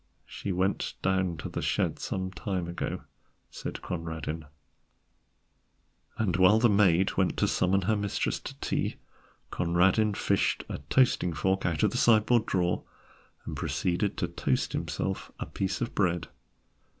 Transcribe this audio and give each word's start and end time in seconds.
"She 0.25 0.51
went 0.51 0.95
down 1.03 1.37
to 1.37 1.47
the 1.47 1.61
shed 1.61 1.99
some 1.99 2.31
time 2.31 2.67
ago," 2.67 3.03
said 3.51 3.83
Conradin. 3.83 4.47
And 6.17 6.37
while 6.37 6.57
the 6.57 6.67
maid 6.71 7.17
went 7.17 7.37
to 7.37 7.47
summon 7.47 7.83
her 7.83 7.95
mistress 7.95 8.39
to 8.39 8.59
tea, 8.61 8.95
Conradin 9.51 10.15
fished 10.15 10.63
a 10.67 10.79
toasting 10.89 11.33
fork 11.33 11.67
out 11.67 11.83
of 11.83 11.91
the 11.91 11.97
sideboard 11.97 12.47
drawer 12.47 12.83
and 13.45 13.55
proceeded 13.55 14.17
to 14.17 14.27
toast 14.27 14.73
himself 14.73 15.31
a 15.39 15.45
piece 15.45 15.81
of 15.81 15.93
bread. 15.93 16.29